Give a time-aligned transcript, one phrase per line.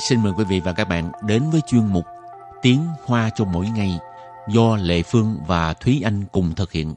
[0.00, 2.04] xin mời quý vị và các bạn đến với chuyên mục
[2.62, 3.98] Tiếng Hoa cho mỗi ngày
[4.48, 6.94] do Lệ Phương và Thúy Anh cùng thực hiện.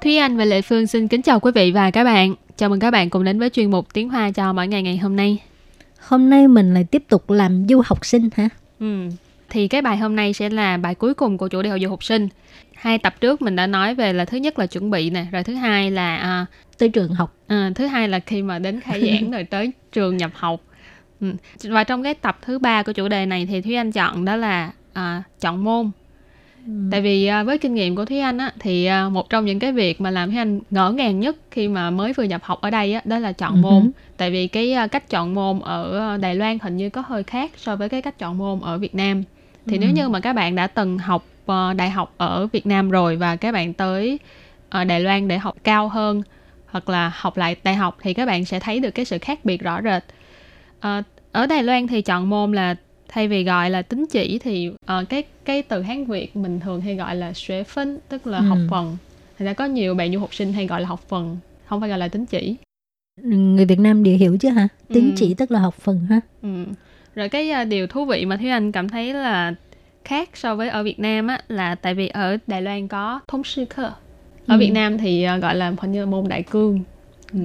[0.00, 2.34] Thúy Anh và Lệ Phương xin kính chào quý vị và các bạn.
[2.56, 4.96] Chào mừng các bạn cùng đến với chuyên mục Tiếng Hoa cho mỗi ngày ngày
[4.96, 5.38] hôm nay.
[6.00, 8.48] Hôm nay mình lại tiếp tục làm du học sinh hả?
[8.80, 9.08] Ừ.
[9.50, 11.88] Thì cái bài hôm nay sẽ là bài cuối cùng của chủ đề học du
[11.88, 12.28] học sinh.
[12.74, 15.44] Hai tập trước mình đã nói về là thứ nhất là chuẩn bị nè, rồi
[15.44, 16.46] thứ hai là à,
[16.78, 17.34] Tới trường học.
[17.46, 20.60] à, thứ hai là khi mà đến khai giảng rồi tới trường nhập học.
[21.20, 21.32] Ừ.
[21.62, 24.36] Và trong cái tập thứ ba của chủ đề này thì Thúy Anh chọn đó
[24.36, 25.90] là à, chọn môn.
[26.90, 29.58] Tại vì à, với kinh nghiệm của Thúy Anh á, thì à, một trong những
[29.58, 32.60] cái việc mà làm Thúy Anh ngỡ ngàng nhất khi mà mới vừa nhập học
[32.60, 33.90] ở đây á, đó là chọn Ừ môn.
[34.16, 37.50] Tại vì cái à, cách chọn môn ở Đài Loan hình như có hơi khác
[37.56, 39.22] so với cái cách chọn môn ở Việt Nam.
[39.66, 42.90] Thì nếu như mà các bạn đã từng học ờ, đại học ở Việt Nam
[42.90, 44.18] rồi và các bạn tới
[44.68, 46.22] ờ, Đài Loan để học cao hơn
[46.66, 49.44] hoặc là học lại đại học thì các bạn sẽ thấy được cái sự khác
[49.44, 50.04] biệt rõ rệt.
[50.80, 52.74] Ờ, ở Đài Loan thì chọn môn là
[53.08, 56.80] thay vì gọi là tín chỉ thì ờ, cái cái từ Hán Việt mình thường
[56.80, 58.44] hay gọi là xuế phân tức là Ừ.
[58.44, 58.96] học phần.
[59.38, 61.88] Thì ra có nhiều bạn du học sinh hay gọi là học phần, không phải
[61.88, 62.56] gọi là tín chỉ.
[63.22, 64.68] Người Việt Nam đều hiểu chứ hả?
[64.88, 65.10] Tín Ừ.
[65.16, 66.20] chỉ tức là học phần ha.
[66.42, 66.55] Ừ.
[67.16, 69.54] Rồi cái à, điều thú vị mà Thúy Anh cảm thấy là
[70.04, 73.44] khác so với ở Việt Nam á là tại vì ở Đài Loan có thông
[73.44, 73.82] sư cơ.
[74.46, 74.58] Ở Ừ.
[74.58, 76.80] Việt Nam thì à, gọi là hình như là môn đại cương.
[77.32, 77.38] Ừ.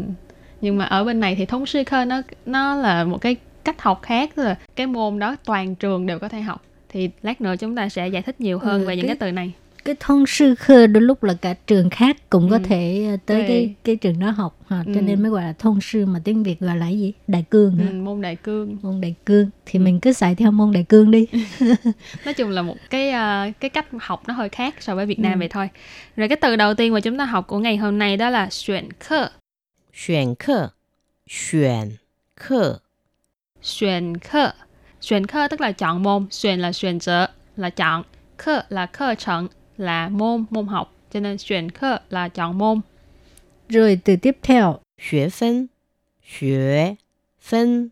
[0.62, 3.82] Nhưng mà ở bên này thì thông sư cơ nó nó là một cái cách
[3.82, 6.62] học khác tức là cái môn đó toàn trường đều có thể học.
[6.90, 9.28] Thì lát nữa chúng ta sẽ giải thích nhiều hơn Ừ, về những cái- cái
[9.28, 9.52] từ này
[9.86, 12.62] cái thông sư khơ đôi lúc là cả trường khác cũng có ừ.
[12.64, 14.84] thể ờ, tới cái cái trường đó học ha.
[14.86, 15.02] cho ừ.
[15.02, 17.14] nên mới gọi là thông sư mà tiếng việt gọi là gì?
[17.28, 18.78] Đại cương ừ, môn đại cương.
[18.82, 19.50] Môn đại cương.
[19.66, 19.84] Thì ừ.
[19.84, 21.28] mình cứ xài theo môn đại cương đi.
[22.26, 25.19] Nói chung là một cái ờ, cái cách học nó hơi khác so với việt
[25.19, 25.40] nam ừ.
[25.40, 25.69] vậy thôi.
[26.16, 28.50] Rồi cái từ đầu tiên mà chúng ta học của ngày hôm nay đó là
[28.52, 29.30] chuyển khơ.
[30.06, 30.69] Chuyển khơ.
[31.30, 31.92] Chuyển
[32.36, 32.78] khơ.
[33.63, 34.52] Chuyển khơ.
[35.02, 36.28] Chuyển khơ tức là chọn môn.
[36.30, 37.28] Chuyển là chuyển trở
[37.58, 38.03] là chọn.
[38.38, 39.48] Khơ là khơ trận
[39.81, 42.81] là môn, môn học, cho nên chuyển khơ là chọn môn.
[43.69, 45.68] Rồi từ tiếp theo, xuế phân,
[46.40, 46.96] xuế
[47.42, 47.90] phân.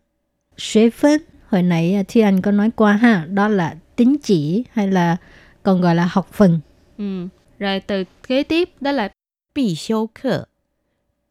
[0.57, 4.63] Xuế phân, hồi nãy à, Thi Anh có nói qua ha, đó là tính chỉ
[4.71, 5.17] hay là
[5.63, 6.59] còn gọi là học phần.
[6.97, 7.27] Ừ.
[7.59, 9.09] Rồi từ kế tiếp đó là
[9.55, 10.43] bị siêu khơ.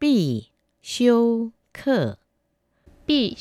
[0.00, 0.44] Bị
[0.82, 2.14] siêu khơ.
[3.06, 3.36] Bị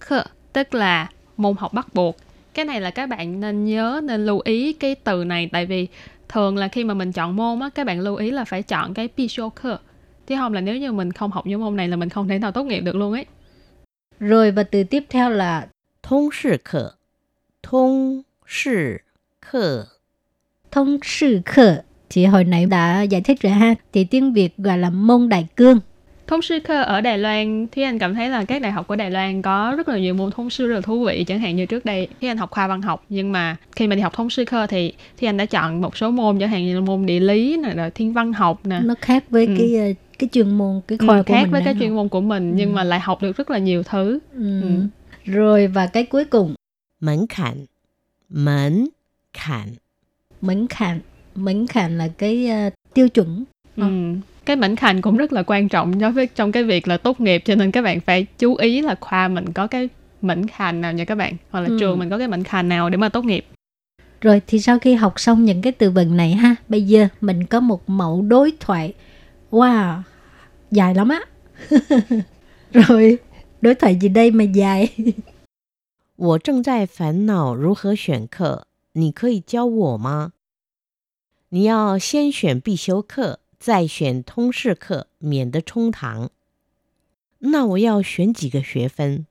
[0.00, 2.16] khơ tức là môn học bắt buộc.
[2.54, 5.88] Cái này là các bạn nên nhớ nên lưu ý cái từ này tại vì
[6.34, 8.94] thường là khi mà mình chọn môn á các bạn lưu ý là phải chọn
[8.94, 9.68] cái Pishoku
[10.26, 12.38] chứ không là nếu như mình không học những môn này là mình không thể
[12.38, 13.26] nào tốt nghiệp được luôn ấy.
[14.20, 15.66] Rồi và từ tiếp theo là
[16.02, 16.90] thông sự khở
[17.62, 18.98] thông sự
[19.40, 19.84] khở
[20.70, 23.74] thông sự khở chị hồi nãy đã giải thích rồi ha.
[23.92, 25.80] Thì tiếng Việt gọi là môn đại cương.
[26.26, 28.96] Thông sư cơ ở Đài Loan, thì Anh cảm thấy là các đại học của
[28.96, 31.24] Đài Loan có rất là nhiều môn thông sư rất là thú vị.
[31.24, 33.96] Chẳng hạn như trước đây Thúy Anh học khoa văn học, nhưng mà khi mà
[33.96, 36.66] đi học thông sư cơ thì thì Anh đã chọn một số môn chẳng hạn
[36.66, 38.80] như là môn địa lý, nè, rồi thiên văn học nè.
[38.84, 39.54] Nó khác với ừ.
[39.58, 39.86] cái ờ,
[40.18, 41.80] cái chuyên môn cái khoa ừ, của khác mình với cái học.
[41.80, 42.56] chuyên môn của mình ừ.
[42.56, 44.18] nhưng mà lại học được rất là nhiều thứ.
[44.34, 44.62] Ừ.
[44.62, 44.68] Ừ.
[45.24, 46.54] Rồi và cái cuối cùng.
[47.00, 47.66] Mẫn khản.
[48.28, 48.86] Mẫn
[49.32, 49.68] khản.
[50.40, 51.00] Mẫn khản.
[51.34, 53.44] Mẫn khản là cái uh, tiêu chuẩn.
[53.76, 53.82] Ừ.
[53.82, 53.88] Ờ
[54.45, 57.21] Cái mảnh khảnh cũng rất là quan trọng đối với trong cái việc là tốt
[57.21, 59.89] nghiệp cho nên các bạn phải chú ý là khoa mình có cái
[60.21, 61.77] mảnh khảnh nào nha các bạn hoặc là Ừ.
[61.79, 63.45] trường mình có cái mảnh khảnh nào để mà tốt nghiệp
[64.21, 67.45] Rồi thì sau khi học xong những cái từ vựng này ha, bây giờ mình
[67.45, 68.93] có một mẫu đối thoại.
[69.51, 70.01] Wow,
[70.71, 71.21] dài lắm á.
[72.73, 73.17] Rồi,
[73.61, 74.89] đối thoại gì đây mà dài?
[76.15, 80.33] 我正在烦恼如何选课，你可以教我吗？
[81.49, 86.29] 你要先选必修课， 再选通识课，免得冲堂。
[87.39, 89.25] 那我要选几个学分？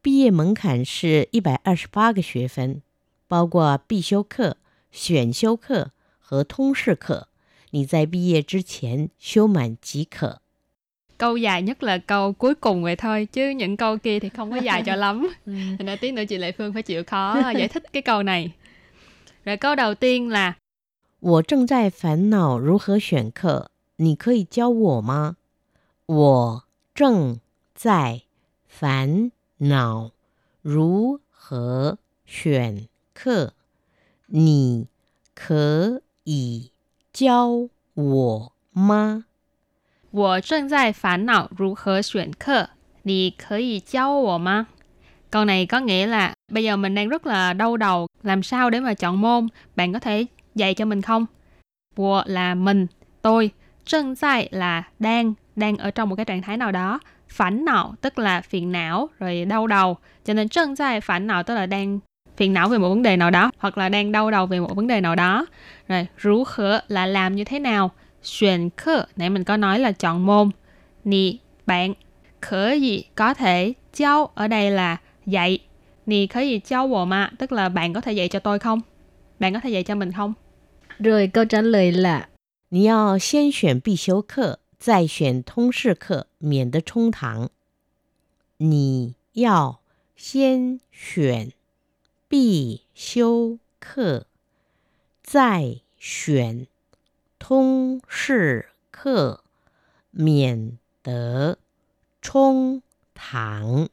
[0.00, 2.82] 毕业门槛是一百二十八个学分，
[3.28, 4.56] 包括必修课、
[4.90, 7.28] 选修课和通识课。
[7.70, 10.40] 你在毕业之前修满即可。
[11.16, 14.50] câu dài nhất là câu cuối cùng vậy thôi chứ những câu kia thì không
[14.50, 17.68] có dài cho lắm thành ra tí nữa chị Lệ Phương phải chịu khó giải
[17.68, 18.52] thích cái câu này
[19.44, 20.54] rồi câu đầu tiên là
[21.20, 25.36] 我正在烦恼如何选课，你可以教我吗？
[26.06, 26.64] 我
[26.94, 27.38] 正
[27.74, 28.22] 在
[28.66, 30.10] 烦恼
[30.62, 33.52] 如何选课，
[34.26, 34.88] 你
[35.34, 36.72] 可以
[37.12, 39.24] 教我吗？
[40.10, 42.70] 我正在烦恼如何选课
[43.02, 44.66] 你可以教我吗
[45.30, 48.70] câu này có nghĩa là bây giờ mình đang rất là đau đầu làm sao
[48.70, 49.46] để mà chọn môn
[49.76, 50.26] bạn có thể
[50.57, 51.25] dạy cho mình không?
[51.95, 52.87] Wo là mình,
[53.21, 53.51] tôi,
[53.85, 56.99] trân tại là đang, đang ở trong một cái trạng thái nào đó,
[57.29, 61.43] phản não tức là phiền não rồi đau đầu, cho nên trân tại phản não
[61.43, 61.99] tức là đang
[62.37, 64.75] phiền não về một vấn đề nào đó hoặc là đang đau đầu về một
[64.75, 65.45] vấn đề nào đó.
[65.87, 67.91] Rồi rú khở là làm như thế nào?
[68.21, 70.49] Xuyên khở, nãy mình có nói là chọn môn.
[71.03, 71.93] Nì, bạn,
[72.41, 75.59] khở gì có thể, cháu ở đây là dạy.
[76.05, 78.81] Nì khở gì cháu bộ mà, tức là bạn có thể dạy cho tôi không?
[79.39, 80.33] Bạn có thể dạy cho mình không?
[82.69, 87.51] 你要先选必修课，再选通识课，免得冲堂。
[88.57, 89.79] 你要
[90.15, 91.53] 先选
[92.27, 94.25] 必修课，
[95.21, 96.65] 再选
[97.37, 99.43] 通识课，
[100.09, 101.59] 免得
[102.23, 102.81] 冲
[103.13, 103.87] 堂。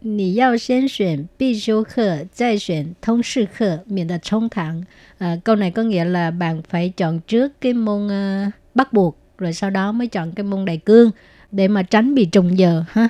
[0.00, 4.84] 你要先选必修课，再选通识课，免得冲堂.
[5.18, 9.18] À, câu này có nghĩa là bạn phải chọn trước cái môn uh, bắt buộc,
[9.38, 11.10] rồi sau đó mới chọn cái môn đại cương
[11.52, 13.08] để mà tránh bị trùng giờ ha.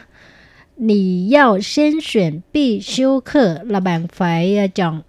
[0.77, 5.03] Nì yào xen xuyển bi siêu khở là bạn phải uh, chọn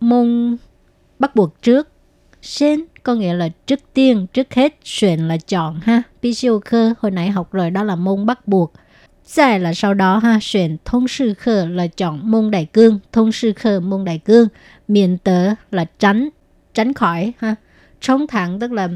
[0.00, 0.56] môn
[1.18, 1.88] bắt buộc trước.
[2.42, 6.02] Xen có nghĩa là trước tiên, trước hết, xuyển là chọn ha.
[6.22, 8.72] Bi siêu khở hồi nãy học rồi đó là môn bắt buộc.
[9.25, 13.31] 再 là sau đó ha, xuyển thông sư khở là chọn môn đại cương, thông
[13.31, 14.47] sư khở môn đại cương,
[14.87, 16.29] miền tớ là tránh,
[16.73, 17.55] tránh khỏi ha.
[18.01, 18.89] Chống thẳng tức là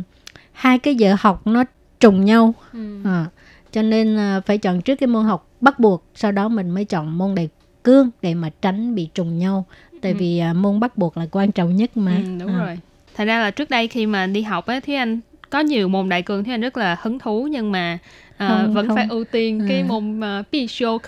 [0.51, 1.63] hai cái giờ học nó
[1.99, 2.97] trùng nhau, ừ.
[3.05, 3.25] à,
[3.71, 6.85] cho nên à, phải chọn trước cái môn học bắt buộc, sau đó mình mới
[6.85, 7.49] chọn môn đại
[7.83, 9.65] cương để mà tránh bị trùng nhau.
[10.01, 10.17] Tại Ừ.
[10.19, 12.15] vì à, môn bắt buộc là quan trọng nhất mà.
[12.25, 12.65] Ừ, đúng À.
[12.65, 12.79] rồi.
[13.15, 16.09] Thật ra là trước đây khi mà đi học á, Thúy Anh có nhiều môn
[16.09, 17.97] đại cương thì anh rất là hứng thú nhưng mà
[18.37, 18.95] à, không, vẫn không.
[18.95, 19.65] phải ưu tiên ừ.
[19.69, 19.85] cái à.
[19.87, 21.01] môn à, pi uh,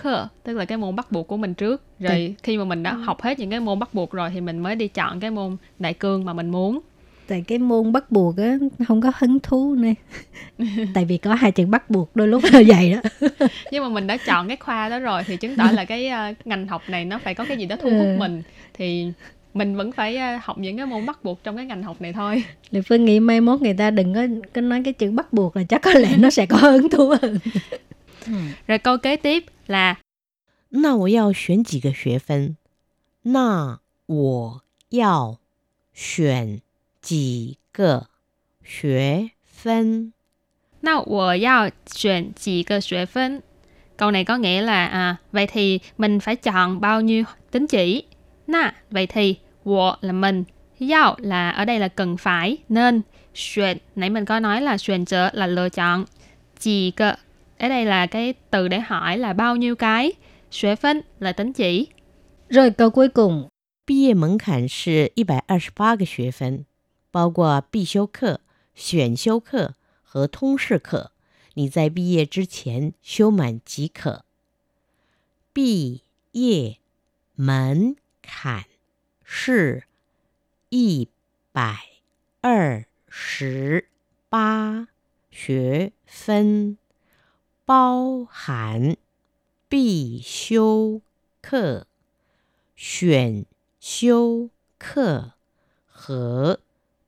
[0.44, 2.34] tức là cái môn bắt buộc của mình trước rồi Đấy.
[2.42, 2.96] khi mà mình đã ừ.
[2.96, 5.56] học hết những cái môn bắt buộc rồi thì mình mới đi chọn cái môn
[5.78, 6.80] đại cương mà mình muốn
[7.28, 8.56] tại cái môn bắt buộc á
[8.88, 9.92] không có hứng thú nữa
[10.94, 13.28] tại vì có hai chữ bắt buộc đôi lúc là vậy đó
[13.70, 16.46] nhưng mà mình đã chọn cái khoa đó rồi thì chứng tỏ là cái uh,
[16.46, 18.16] ngành học này nó phải có cái gì đó thu hút ừ.
[18.18, 18.42] mình
[18.74, 19.12] thì
[19.53, 22.13] mình vẫn phải ờ, học những cái môn bắt buộc trong cái ngành học này
[22.13, 22.43] thôi.
[22.71, 25.55] Lệ Phương nghĩ mai mốt người ta đừng có, có nói cái chữ bắt buộc
[25.57, 27.39] là chắc có lẽ nó sẽ có hứng thú hơn.
[28.67, 29.95] Rồi câu kế tiếp là
[30.69, 32.55] 那我要选几个学分？
[33.23, 35.37] 那我要
[35.93, 36.59] 选
[37.01, 38.07] 几个
[38.65, 39.31] 学
[39.63, 40.11] 分？
[40.81, 43.41] Nào, 我要选几个学分.
[43.97, 48.03] Câu này có nghĩa là à, vậy thì mình phải chọn bao nhiêu tín chỉ.
[48.47, 50.45] Na, vậy thì 我 là mình,
[50.79, 53.01] 要 là ở đây là cần phải, nên
[53.33, 56.05] 选 nãy mình có nói là 选择 là lựa chọn.
[56.59, 57.17] 几个
[57.57, 60.13] ở đây là cái từ để hỏi là bao nhiêu cái.
[60.51, 61.87] 学分 là tín chỉ.
[62.49, 63.49] Rồi câu cuối cùng,
[63.85, 66.65] 毕业门槛是一百二十八个学分，
[67.11, 68.39] 包括必修课、
[68.75, 69.73] 选修课
[70.03, 71.11] 和通识课。
[71.55, 74.23] 你在毕业之前修满即可。
[75.53, 76.01] 毕
[76.33, 76.77] 业
[77.35, 78.64] 门 坎
[79.22, 79.84] 是
[80.70, 81.10] 一
[81.52, 81.78] 百
[82.40, 83.88] 二十
[84.28, 84.88] 八
[85.30, 86.78] 学分，
[87.64, 88.96] 包含
[89.68, 91.02] 必修
[91.42, 91.86] 课。
[92.74, 93.44] 选
[93.78, 95.34] 修课
[95.86, 96.58] 和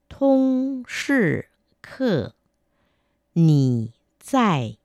[0.09, 1.49] 通识
[1.80, 2.37] 课，
[3.33, 4.76] 你在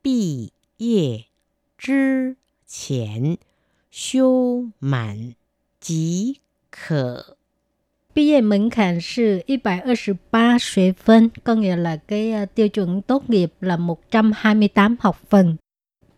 [0.00, 1.26] 毕业
[1.76, 3.36] 之前
[3.90, 5.34] 修满
[5.79, 6.39] 即
[6.71, 7.37] 可。
[8.13, 14.95] 毕业门槛是 128 xuế phân, có nghĩa là cái uh, tiêu chuẩn tốt nghiệp là 128
[14.99, 15.55] học phần.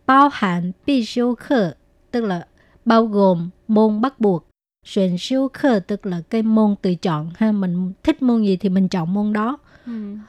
[0.06, 1.74] Bao hạn bi siêu khở,
[2.12, 2.48] tức là
[2.86, 4.48] bao gồm môn bắt buộc.
[4.86, 8.70] Xuyên siêu khở tức là cái môn tự chọn ha, mình thích môn gì thì
[8.70, 9.58] mình chọn môn đó.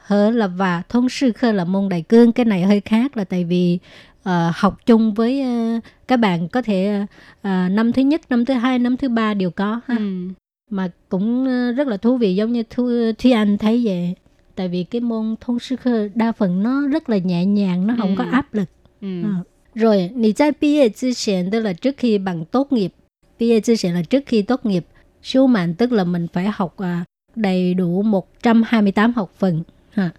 [0.01, 3.23] Hở là và thông sư khơ là môn đại cương cái này hơi khác là
[3.23, 3.79] tại vì
[4.24, 7.06] à, học chung với à, các bạn có thể
[7.42, 10.28] à, năm thứ nhất năm thứ hai năm thứ ba đều có ha ừ.
[10.70, 14.14] mà cũng rất là thú vị giống như thu thi anh thấy vậy
[14.54, 17.94] tại vì cái môn thông sư khơ đa phần nó rất là nhẹ nhàng nó
[17.94, 17.98] ừ.
[18.00, 18.68] không có áp lực
[19.00, 19.22] ừ.
[19.24, 19.34] à.
[19.74, 22.92] rồi nì trai bia chia sẻ tức là trước khi bằng tốt nghiệp
[23.38, 24.86] bia chia sẻ là trước khi tốt nghiệp
[25.22, 27.04] siêu mạnh tức là mình phải học à,
[27.36, 30.10] đầy đủ 128 học phần ha.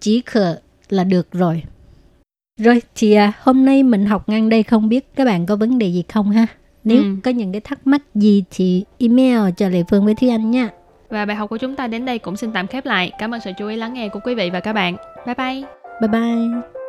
[0.00, 1.62] chỉ khờ là được rồi
[2.60, 5.78] rồi, thì à, hôm nay mình học ngang đây không biết các bạn có vấn
[5.78, 6.46] đề gì không ha?
[6.84, 7.04] Nếu Ừ.
[7.24, 10.68] có những cái thắc mắc gì thì email cho Lệ Phương với Thúy Anh nha.
[11.10, 13.12] Và bài học của chúng ta đến đây cũng xin tạm khép lại.
[13.18, 14.96] Cảm ơn sự chú ý lắng nghe của quý vị và các bạn.
[15.26, 15.62] Bye bye.
[16.00, 16.79] Bye bye.